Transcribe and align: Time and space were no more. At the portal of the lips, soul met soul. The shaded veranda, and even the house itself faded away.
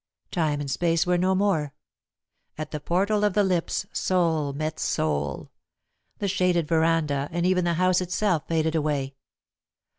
Time 0.31 0.59
and 0.59 0.71
space 0.71 1.05
were 1.05 1.19
no 1.19 1.35
more. 1.35 1.75
At 2.57 2.71
the 2.71 2.79
portal 2.79 3.23
of 3.23 3.35
the 3.35 3.43
lips, 3.43 3.85
soul 3.93 4.51
met 4.51 4.79
soul. 4.79 5.51
The 6.17 6.27
shaded 6.27 6.67
veranda, 6.67 7.29
and 7.31 7.45
even 7.45 7.65
the 7.65 7.75
house 7.75 8.01
itself 8.01 8.47
faded 8.47 8.73
away. 8.73 9.13